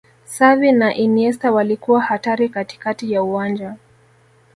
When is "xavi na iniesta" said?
0.25-1.51